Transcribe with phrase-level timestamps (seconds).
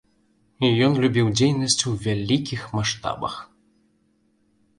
[0.85, 3.37] Ён любіў дзейнасць у вялікіх маштабах.